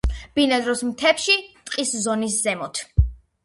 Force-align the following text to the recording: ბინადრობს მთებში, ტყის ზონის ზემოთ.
ბინადრობს 0.37 0.81
მთებში, 0.87 1.37
ტყის 1.69 1.95
ზონის 2.09 2.41
ზემოთ. 2.49 2.85